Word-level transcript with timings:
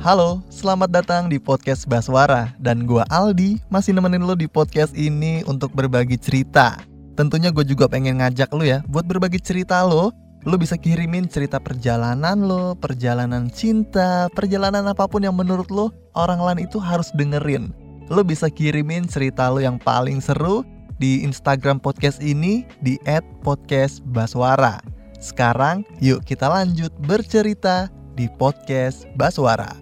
Halo, 0.00 0.40
selamat 0.48 0.88
datang 0.96 1.28
di 1.28 1.36
podcast 1.36 1.84
Baswara. 1.84 2.56
Dan 2.56 2.88
gua 2.88 3.04
Aldi 3.12 3.60
masih 3.68 3.92
nemenin 3.92 4.24
lo 4.24 4.32
di 4.32 4.48
podcast 4.48 4.96
ini 4.96 5.44
untuk 5.44 5.76
berbagi 5.76 6.16
cerita. 6.16 6.80
Tentunya 7.20 7.52
gue 7.52 7.68
juga 7.68 7.84
pengen 7.84 8.16
ngajak 8.16 8.48
lo 8.56 8.64
ya 8.64 8.80
buat 8.88 9.04
berbagi 9.04 9.36
cerita 9.36 9.84
lo. 9.84 10.08
Lo 10.48 10.56
bisa 10.56 10.80
kirimin 10.80 11.28
cerita 11.28 11.60
perjalanan 11.60 12.48
lo, 12.48 12.72
perjalanan 12.80 13.52
cinta, 13.52 14.32
perjalanan 14.32 14.88
apa 14.88 15.04
pun 15.04 15.20
yang 15.20 15.36
menurut 15.36 15.68
lo 15.68 15.92
orang 16.16 16.40
lain 16.40 16.64
itu 16.64 16.80
harus 16.80 17.12
dengerin. 17.12 17.68
Lo 18.08 18.24
bisa 18.24 18.48
kirimin 18.48 19.04
cerita 19.04 19.52
lo 19.52 19.60
yang 19.60 19.76
paling 19.76 20.24
seru 20.24 20.64
di 20.96 21.28
Instagram 21.28 21.76
podcast 21.76 22.24
ini 22.24 22.64
di 22.80 22.96
@podcastbaswara. 23.44 24.80
Sekarang 25.20 25.84
yuk 26.00 26.24
kita 26.24 26.48
lanjut 26.48 26.88
bercerita 27.04 27.92
di 28.20 28.28
podcast 28.36 29.08
Baswara. 29.16 29.72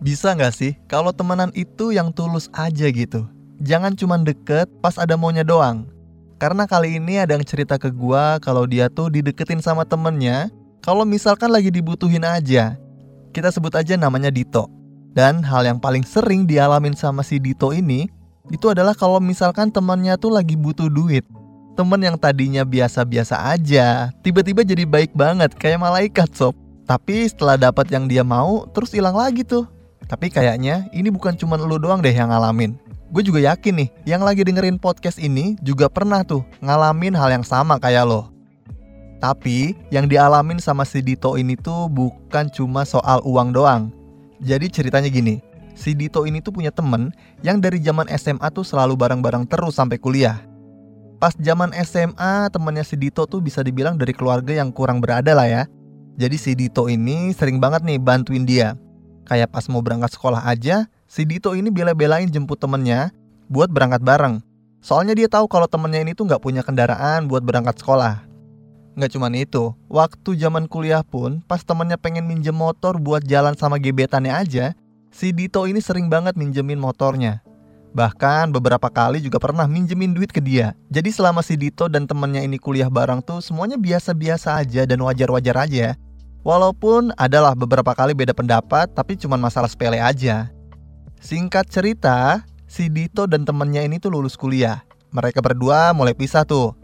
Bisa 0.00 0.32
nggak 0.32 0.54
sih 0.56 0.72
kalau 0.88 1.12
temenan 1.12 1.52
itu 1.52 1.92
yang 1.92 2.08
tulus 2.16 2.48
aja 2.56 2.88
gitu? 2.88 3.28
Jangan 3.60 3.92
cuma 3.92 4.16
deket 4.16 4.72
pas 4.80 4.96
ada 4.96 5.20
maunya 5.20 5.44
doang. 5.44 5.84
Karena 6.40 6.64
kali 6.64 6.96
ini 6.96 7.20
ada 7.20 7.36
yang 7.36 7.44
cerita 7.44 7.76
ke 7.76 7.92
gua 7.92 8.40
kalau 8.40 8.64
dia 8.64 8.88
tuh 8.88 9.12
dideketin 9.12 9.60
sama 9.60 9.84
temennya 9.84 10.48
kalau 10.80 11.04
misalkan 11.04 11.52
lagi 11.52 11.68
dibutuhin 11.68 12.24
aja. 12.24 12.80
Kita 13.36 13.52
sebut 13.52 13.76
aja 13.76 14.00
namanya 14.00 14.32
Dito. 14.32 14.72
Dan 15.12 15.44
hal 15.44 15.64
yang 15.68 15.76
paling 15.76 16.04
sering 16.08 16.48
dialamin 16.48 16.96
sama 16.96 17.20
si 17.20 17.36
Dito 17.36 17.72
ini 17.76 18.08
itu 18.48 18.72
adalah 18.72 18.96
kalau 18.96 19.20
misalkan 19.20 19.68
temannya 19.68 20.16
tuh 20.16 20.32
lagi 20.32 20.56
butuh 20.56 20.88
duit. 20.88 21.24
Temen 21.76 22.00
yang 22.00 22.16
tadinya 22.16 22.64
biasa-biasa 22.64 23.52
aja, 23.52 24.08
tiba-tiba 24.24 24.64
jadi 24.64 24.88
baik 24.88 25.12
banget 25.12 25.52
kayak 25.60 25.76
malaikat 25.76 26.24
sob. 26.32 26.56
Tapi 26.88 27.28
setelah 27.28 27.60
dapat 27.68 27.92
yang 27.92 28.08
dia 28.08 28.24
mau, 28.24 28.64
terus 28.72 28.96
hilang 28.96 29.12
lagi 29.12 29.44
tuh. 29.44 29.68
Tapi 30.08 30.32
kayaknya 30.32 30.88
ini 30.96 31.12
bukan 31.12 31.36
cuma 31.36 31.60
lu 31.60 31.76
doang 31.76 32.00
deh 32.00 32.16
yang 32.16 32.32
ngalamin. 32.32 32.80
Gue 33.12 33.20
juga 33.20 33.44
yakin 33.44 33.84
nih, 33.84 33.88
yang 34.08 34.24
lagi 34.24 34.40
dengerin 34.40 34.80
podcast 34.80 35.20
ini 35.20 35.60
juga 35.60 35.92
pernah 35.92 36.24
tuh 36.24 36.48
ngalamin 36.64 37.12
hal 37.12 37.28
yang 37.28 37.44
sama 37.44 37.76
kayak 37.76 38.08
lo. 38.08 38.32
Tapi 39.20 39.76
yang 39.92 40.08
dialamin 40.08 40.56
sama 40.56 40.88
si 40.88 41.04
Dito 41.04 41.36
ini 41.36 41.60
tuh 41.60 41.92
bukan 41.92 42.48
cuma 42.56 42.88
soal 42.88 43.20
uang 43.28 43.52
doang. 43.52 43.92
Jadi 44.40 44.72
ceritanya 44.72 45.12
gini, 45.12 45.44
si 45.76 45.92
Dito 45.92 46.24
ini 46.24 46.40
tuh 46.40 46.56
punya 46.56 46.72
temen 46.72 47.12
yang 47.44 47.60
dari 47.60 47.84
zaman 47.84 48.08
SMA 48.16 48.48
tuh 48.48 48.64
selalu 48.64 48.96
bareng-bareng 48.96 49.44
terus 49.44 49.76
sampai 49.76 50.00
kuliah. 50.00 50.40
Pas 51.16 51.32
zaman 51.32 51.72
SMA 51.80 52.52
temennya 52.52 52.84
si 52.84 52.92
Dito 52.92 53.24
tuh 53.24 53.40
bisa 53.40 53.64
dibilang 53.64 53.96
dari 53.96 54.12
keluarga 54.12 54.52
yang 54.52 54.68
kurang 54.68 55.00
berada 55.00 55.32
lah 55.32 55.48
ya. 55.48 55.62
Jadi 56.20 56.36
si 56.36 56.52
Dito 56.52 56.92
ini 56.92 57.32
sering 57.32 57.56
banget 57.56 57.84
nih 57.88 57.96
bantuin 57.96 58.44
dia. 58.44 58.76
Kayak 59.24 59.48
pas 59.48 59.64
mau 59.72 59.80
berangkat 59.80 60.12
sekolah 60.12 60.44
aja, 60.44 60.84
si 61.08 61.24
Dito 61.24 61.56
ini 61.56 61.72
bela-belain 61.72 62.28
jemput 62.28 62.60
temennya 62.60 63.16
buat 63.48 63.72
berangkat 63.72 64.04
bareng. 64.04 64.44
Soalnya 64.84 65.16
dia 65.16 65.28
tahu 65.28 65.48
kalau 65.48 65.64
temennya 65.64 66.04
ini 66.04 66.12
tuh 66.12 66.28
nggak 66.28 66.42
punya 66.44 66.60
kendaraan 66.60 67.26
buat 67.32 67.40
berangkat 67.40 67.80
sekolah. 67.80 68.22
Nggak 68.96 69.10
cuman 69.16 69.32
itu, 69.36 69.72
waktu 69.88 70.30
zaman 70.36 70.68
kuliah 70.68 71.04
pun 71.04 71.40
pas 71.44 71.64
temennya 71.64 71.96
pengen 71.96 72.28
minjem 72.28 72.56
motor 72.56 73.00
buat 73.00 73.24
jalan 73.24 73.56
sama 73.56 73.80
gebetannya 73.80 74.32
aja, 74.32 74.76
si 75.12 75.32
Dito 75.32 75.64
ini 75.64 75.80
sering 75.80 76.12
banget 76.12 76.36
minjemin 76.36 76.80
motornya. 76.80 77.45
Bahkan 77.96 78.52
beberapa 78.52 78.92
kali 78.92 79.24
juga 79.24 79.40
pernah 79.40 79.64
minjemin 79.64 80.12
duit 80.12 80.28
ke 80.28 80.36
dia. 80.36 80.76
Jadi 80.92 81.08
selama 81.08 81.40
si 81.40 81.56
Dito 81.56 81.88
dan 81.88 82.04
temennya 82.04 82.44
ini 82.44 82.60
kuliah 82.60 82.92
bareng 82.92 83.24
tuh 83.24 83.40
semuanya 83.40 83.80
biasa-biasa 83.80 84.60
aja 84.60 84.84
dan 84.84 85.00
wajar-wajar 85.00 85.56
aja. 85.56 85.96
Walaupun 86.44 87.16
adalah 87.16 87.56
beberapa 87.56 87.96
kali 87.96 88.12
beda 88.12 88.36
pendapat 88.36 88.92
tapi 88.92 89.16
cuma 89.16 89.40
masalah 89.40 89.72
sepele 89.72 89.96
aja. 89.96 90.52
Singkat 91.24 91.72
cerita, 91.72 92.44
si 92.68 92.92
Dito 92.92 93.24
dan 93.24 93.48
temennya 93.48 93.80
ini 93.80 93.96
tuh 93.96 94.12
lulus 94.12 94.36
kuliah. 94.36 94.84
Mereka 95.16 95.40
berdua 95.40 95.96
mulai 95.96 96.12
pisah 96.12 96.44
tuh. 96.44 96.76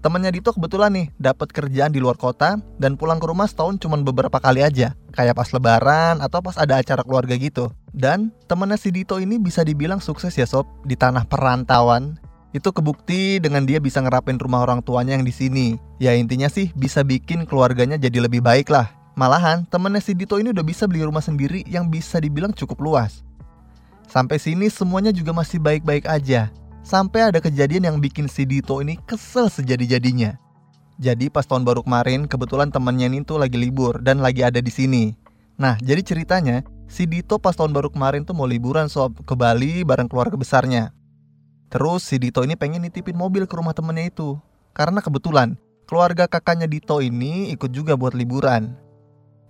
Temennya 0.00 0.32
Dito 0.32 0.48
kebetulan 0.48 0.96
nih 0.96 1.06
dapat 1.20 1.52
kerjaan 1.52 1.92
di 1.92 2.00
luar 2.00 2.16
kota 2.16 2.56
dan 2.80 2.96
pulang 2.96 3.20
ke 3.20 3.28
rumah 3.28 3.44
setahun 3.44 3.76
cuma 3.84 4.00
beberapa 4.00 4.40
kali 4.40 4.64
aja, 4.64 4.96
kayak 5.12 5.36
pas 5.36 5.52
lebaran 5.52 6.24
atau 6.24 6.40
pas 6.40 6.56
ada 6.56 6.80
acara 6.80 7.04
keluarga 7.04 7.36
gitu. 7.36 7.68
Dan 7.94 8.34
temennya 8.50 8.74
si 8.74 8.90
Dito 8.90 9.22
ini 9.22 9.38
bisa 9.38 9.62
dibilang 9.62 10.02
sukses 10.02 10.34
ya 10.34 10.50
sob 10.50 10.66
di 10.82 10.98
tanah 10.98 11.30
perantauan. 11.30 12.18
Itu 12.50 12.74
kebukti 12.74 13.38
dengan 13.38 13.62
dia 13.62 13.78
bisa 13.78 14.02
ngerapin 14.02 14.34
rumah 14.42 14.66
orang 14.66 14.82
tuanya 14.82 15.14
yang 15.14 15.22
di 15.22 15.30
sini. 15.30 15.78
Ya 16.02 16.10
intinya 16.18 16.50
sih 16.50 16.74
bisa 16.74 17.06
bikin 17.06 17.46
keluarganya 17.46 17.94
jadi 17.94 18.26
lebih 18.26 18.42
baik 18.42 18.66
lah. 18.66 18.90
Malahan 19.14 19.62
temennya 19.70 20.02
si 20.02 20.10
Dito 20.10 20.42
ini 20.42 20.50
udah 20.50 20.66
bisa 20.66 20.90
beli 20.90 21.06
rumah 21.06 21.22
sendiri 21.22 21.62
yang 21.70 21.86
bisa 21.86 22.18
dibilang 22.18 22.50
cukup 22.50 22.82
luas. 22.82 23.22
Sampai 24.10 24.42
sini 24.42 24.66
semuanya 24.66 25.14
juga 25.14 25.30
masih 25.30 25.62
baik-baik 25.62 26.10
aja. 26.10 26.50
Sampai 26.82 27.30
ada 27.30 27.38
kejadian 27.38 27.94
yang 27.94 27.96
bikin 28.02 28.26
si 28.26 28.42
Dito 28.42 28.82
ini 28.82 28.98
kesel 29.06 29.46
sejadi-jadinya. 29.46 30.34
Jadi 30.98 31.30
pas 31.30 31.46
tahun 31.46 31.62
baru 31.62 31.86
kemarin 31.86 32.26
kebetulan 32.26 32.74
temannya 32.74 33.06
ini 33.06 33.22
tuh 33.22 33.38
lagi 33.38 33.54
libur 33.54 34.02
dan 34.02 34.18
lagi 34.18 34.42
ada 34.42 34.58
di 34.58 34.70
sini. 34.70 35.14
Nah 35.58 35.78
jadi 35.78 36.02
ceritanya 36.02 36.66
si 36.88 37.04
Dito 37.08 37.40
pas 37.40 37.56
tahun 37.56 37.72
baru 37.72 37.90
kemarin 37.90 38.22
tuh 38.22 38.36
mau 38.36 38.48
liburan 38.48 38.86
sob 38.88 39.20
ke 39.24 39.34
Bali 39.34 39.82
bareng 39.82 40.08
keluarga 40.08 40.36
besarnya. 40.38 40.94
Terus 41.72 42.06
si 42.06 42.20
Dito 42.22 42.44
ini 42.46 42.54
pengen 42.54 42.86
nitipin 42.86 43.18
mobil 43.18 43.48
ke 43.48 43.54
rumah 43.58 43.74
temennya 43.74 44.08
itu. 44.12 44.38
Karena 44.74 45.02
kebetulan 45.02 45.58
keluarga 45.90 46.30
kakaknya 46.30 46.70
Dito 46.70 47.02
ini 47.02 47.50
ikut 47.50 47.70
juga 47.74 47.98
buat 47.98 48.14
liburan. 48.14 48.74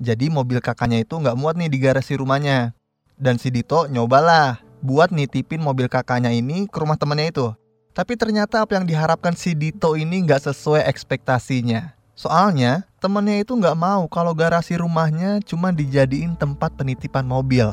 Jadi 0.01 0.33
mobil 0.33 0.59
kakaknya 0.59 1.05
itu 1.05 1.17
nggak 1.17 1.37
muat 1.39 1.55
nih 1.61 1.71
di 1.71 1.79
garasi 1.79 2.17
rumahnya. 2.17 2.73
Dan 3.15 3.39
si 3.39 3.53
Dito 3.53 3.87
nyobalah 3.87 4.65
buat 4.83 5.15
nitipin 5.15 5.63
mobil 5.63 5.87
kakaknya 5.87 6.35
ini 6.35 6.67
ke 6.67 6.77
rumah 6.81 6.99
temennya 6.99 7.31
itu. 7.31 7.47
Tapi 7.95 8.19
ternyata 8.19 8.67
apa 8.67 8.75
yang 8.75 8.91
diharapkan 8.91 9.39
si 9.39 9.55
Dito 9.55 9.95
ini 9.95 10.27
nggak 10.27 10.51
sesuai 10.51 10.83
ekspektasinya. 10.91 11.95
Soalnya 12.19 12.87
temennya 13.05 13.45
itu 13.45 13.53
nggak 13.53 13.77
mau 13.77 14.09
kalau 14.09 14.33
garasi 14.33 14.81
rumahnya 14.81 15.45
cuma 15.45 15.69
dijadiin 15.69 16.33
tempat 16.41 16.73
penitipan 16.73 17.29
mobil. 17.29 17.69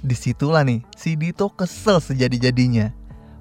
Di 0.00 0.16
situlah 0.16 0.64
nih 0.64 0.80
si 0.96 1.20
Dito 1.20 1.52
kesel 1.52 2.00
sejadi-jadinya. 2.00 2.88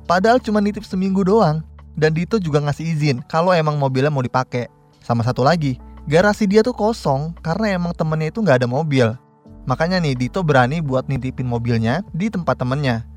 Padahal 0.03 0.43
cuma 0.43 0.59
nitip 0.59 0.83
seminggu 0.83 1.23
doang. 1.23 1.63
Dan 1.95 2.11
Dito 2.11 2.39
juga 2.39 2.59
ngasih 2.59 2.85
izin 2.91 3.17
kalau 3.31 3.55
emang 3.55 3.79
mobilnya 3.79 4.11
mau 4.11 4.19
dipakai. 4.19 4.67
Sama 4.99 5.23
satu 5.23 5.47
lagi, 5.47 5.79
garasi 6.11 6.43
dia 6.43 6.59
tuh 6.59 6.75
kosong 6.75 7.31
karena 7.39 7.79
emang 7.79 7.95
temennya 7.95 8.35
itu 8.35 8.43
nggak 8.43 8.63
ada 8.63 8.67
mobil. 8.67 9.15
Makanya 9.63 10.03
nih 10.03 10.19
Dito 10.19 10.43
berani 10.43 10.83
buat 10.83 11.07
nitipin 11.07 11.47
mobilnya 11.47 12.03
di 12.11 12.27
tempat 12.27 12.59
temennya. 12.59 13.07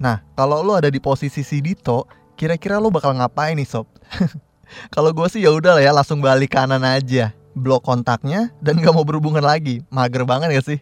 Nah, 0.00 0.24
kalau 0.32 0.64
lo 0.64 0.76
ada 0.76 0.88
di 0.88 1.00
posisi 1.00 1.44
si 1.44 1.60
Dito, 1.60 2.08
kira-kira 2.40 2.80
lo 2.80 2.88
bakal 2.88 3.16
ngapain 3.16 3.56
nih 3.56 3.68
sob? 3.68 3.88
kalau 4.94 5.12
gue 5.12 5.28
sih 5.28 5.44
ya 5.44 5.52
udah 5.52 5.76
lah 5.76 5.84
ya 5.84 5.92
langsung 5.92 6.20
balik 6.20 6.52
kanan 6.56 6.84
aja, 6.84 7.32
blok 7.56 7.88
kontaknya 7.88 8.52
dan 8.60 8.78
gak 8.78 8.92
mau 8.92 9.02
berhubungan 9.02 9.42
lagi. 9.42 9.80
Mager 9.88 10.28
banget 10.28 10.52
gak 10.52 10.66
sih? 10.68 10.78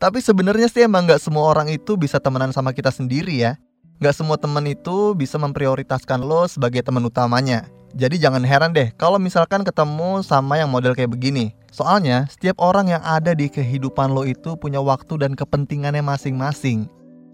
Tapi 0.00 0.24
sebenarnya 0.24 0.68
sih 0.72 0.88
emang 0.88 1.04
gak 1.04 1.20
semua 1.20 1.44
orang 1.46 1.68
itu 1.68 1.94
bisa 2.00 2.16
temenan 2.16 2.50
sama 2.56 2.72
kita 2.72 2.88
sendiri 2.88 3.36
ya. 3.36 3.60
Gak 4.00 4.16
semua 4.16 4.40
temen 4.40 4.64
itu 4.64 5.12
bisa 5.12 5.36
memprioritaskan 5.36 6.24
lo 6.24 6.48
sebagai 6.48 6.80
teman 6.80 7.04
utamanya. 7.04 7.68
Jadi 7.96 8.20
jangan 8.20 8.44
heran 8.44 8.76
deh 8.76 8.92
kalau 9.00 9.16
misalkan 9.16 9.64
ketemu 9.64 10.20
sama 10.20 10.60
yang 10.60 10.68
model 10.68 10.92
kayak 10.92 11.16
begini. 11.16 11.56
Soalnya 11.72 12.28
setiap 12.28 12.60
orang 12.60 12.92
yang 12.92 13.00
ada 13.04 13.32
di 13.32 13.48
kehidupan 13.48 14.12
lo 14.12 14.28
itu 14.28 14.52
punya 14.60 14.84
waktu 14.84 15.16
dan 15.16 15.32
kepentingannya 15.32 16.04
masing-masing. 16.04 16.88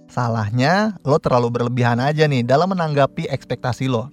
Salahnya, 0.06 0.94
lo 1.08 1.16
terlalu 1.16 1.48
berlebihan 1.48 1.96
aja 1.96 2.28
nih 2.28 2.44
dalam 2.44 2.70
menanggapi 2.70 3.26
ekspektasi 3.32 3.90
lo. 3.90 4.12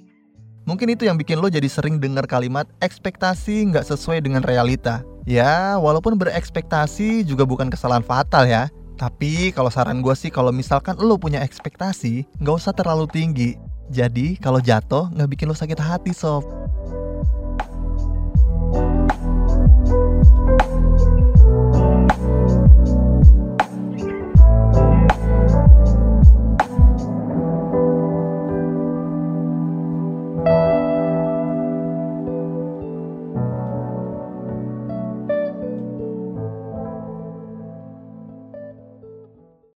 Mungkin 0.70 0.94
itu 0.94 1.10
yang 1.10 1.18
bikin 1.18 1.42
lo 1.42 1.50
jadi 1.50 1.66
sering 1.66 1.98
dengar 1.98 2.30
kalimat 2.30 2.70
ekspektasi 2.78 3.74
nggak 3.74 3.90
sesuai 3.90 4.22
dengan 4.22 4.46
realita. 4.46 5.02
Ya, 5.26 5.82
walaupun 5.82 6.14
berekspektasi 6.14 7.26
juga 7.26 7.42
bukan 7.42 7.74
kesalahan 7.74 8.06
fatal 8.06 8.46
ya. 8.46 8.70
Tapi 8.94 9.50
kalau 9.50 9.74
saran 9.74 10.06
gue 10.06 10.14
sih 10.14 10.30
kalau 10.30 10.54
misalkan 10.54 10.94
lo 11.02 11.18
punya 11.18 11.42
ekspektasi, 11.42 12.22
nggak 12.38 12.54
usah 12.54 12.74
terlalu 12.78 13.10
tinggi. 13.10 13.58
Jadi 13.90 14.38
kalau 14.38 14.62
jatuh 14.62 15.10
nggak 15.10 15.30
bikin 15.34 15.50
lo 15.50 15.58
sakit 15.58 15.82
hati 15.82 16.14
sob. 16.14 16.46